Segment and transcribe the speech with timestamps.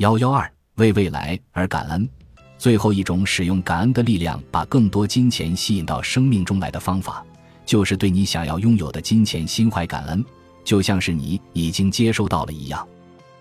[0.00, 2.08] 幺幺二为未来而感恩。
[2.56, 7.22] 最后一种使用感恩的力量，把更多金钱吸引到生命中来的方法，
[7.66, 10.24] 就是对你想要拥有的金钱心怀感恩，
[10.64, 12.88] 就像是你已经接收到了一样。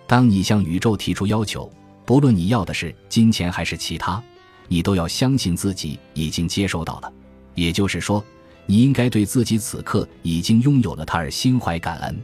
[0.06, 1.72] 当你向宇宙提出要求，
[2.04, 4.22] 不论你要的是金钱还是其他，
[4.68, 7.10] 你都要相信自己已经接收到了。
[7.56, 8.22] 也就是说，
[8.66, 12.22] 你应该对自己此刻已经拥有了它而心怀感恩。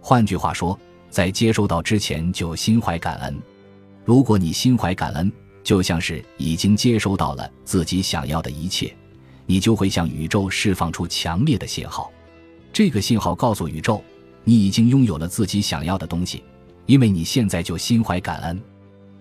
[0.00, 0.78] 换句话说，
[1.10, 3.36] 在接收到之前就心怀感恩。
[4.04, 5.32] 如果你心怀感恩，
[5.62, 8.94] 就像是已经接收到了自己想要的一切，
[9.46, 12.12] 你就会向宇宙释放出强烈的信号。
[12.70, 14.04] 这个信号告诉宇宙，
[14.44, 16.44] 你已经拥有了自己想要的东西，
[16.84, 18.60] 因为你现在就心怀感恩。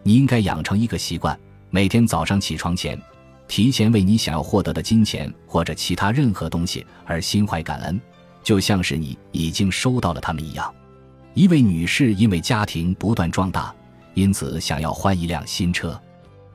[0.03, 3.01] 你应该养成一个习惯，每天早上起床前，
[3.47, 8.01] 提前为你想要获得的金钱或者其他任何东西而心怀感恩，
[8.43, 10.73] 就像是你已经收到了它们一样。
[11.35, 13.73] 一位女士因为家庭不断壮大。
[14.13, 15.99] 因此，想要换一辆新车，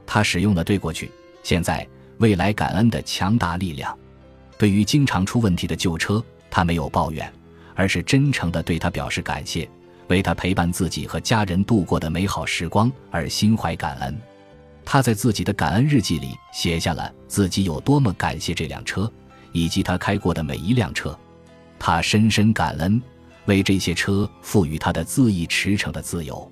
[0.07, 1.11] 他使用了对过去、
[1.43, 1.87] 现在、
[2.19, 3.97] 未来感恩的强大力量。
[4.57, 7.33] 对于经常出问题的旧车，他没有抱怨，
[7.75, 9.69] 而是真诚地对他表示感谢，
[10.09, 14.17] 为他陪伴自己和家人度过的美好时光而心怀感恩。
[14.85, 19.11] 他在自己的感恩日记里写下了自己有多么感谢这辆车，
[19.53, 21.17] 以及他开过的每一辆车。
[21.79, 23.01] 他深深感恩，
[23.45, 26.51] 为这些车赋予他的恣意驰骋的自由。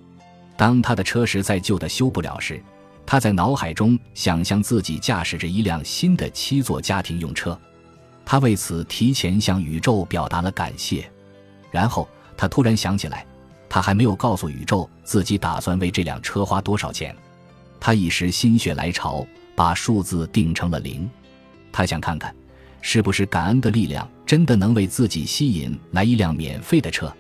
[0.57, 2.63] 当他的车实在旧的修不了时，
[3.05, 7.59] 他在脑海中想象自己驾驶着一辆新的七座家庭用车，
[8.25, 11.09] 他为此提前向宇宙表达了感谢。
[11.71, 13.27] 然后他突然想起来，
[13.69, 17.15] 他还没有告诉宇宙自己打算为这辆车花多少钱。
[17.79, 21.09] 他一时心血来潮，把数字定成了零。
[21.71, 22.35] 他想看看，
[22.81, 27.15] 是不是感恩的力量真的能为自己吸引来一辆免费的车。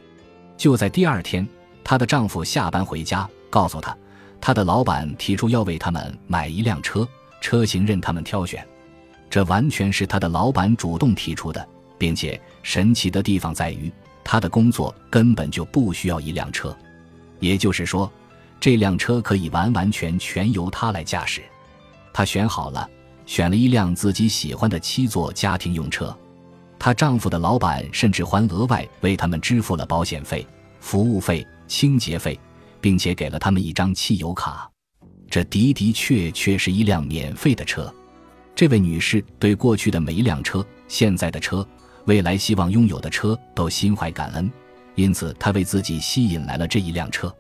[0.56, 1.46] 就在第二天。
[1.88, 3.96] 她的丈夫下班回家，告诉她，
[4.40, 7.06] 她的老板提出要为他们买一辆车，
[7.40, 8.66] 车型任他们挑选。
[9.30, 11.64] 这完全是她的老板主动提出的，
[11.96, 13.88] 并且神奇的地方在于，
[14.25, 16.76] 她的工作根本就不需要一辆车，
[17.38, 18.10] 也就是说，
[18.58, 21.41] 这辆车可以完完全全由她来驾驶。
[22.12, 22.91] 她选好了，
[23.26, 26.12] 选了一辆自己喜欢的七座家庭用车。
[26.80, 30.44] 她丈夫的老板甚至还额外为他们支付了保险费、
[30.80, 31.46] 服务费。
[31.66, 32.38] 清洁费，
[32.81, 34.71] 并且给了他们一张汽油卡，
[35.28, 37.93] 这的的确确是一辆免费的车。
[38.54, 41.66] 这位女士对过去的每一辆车、现在的车、
[42.06, 44.50] 未来希望拥有的车都心怀感恩，
[44.94, 47.34] 因此她为自己吸引来了这一辆车。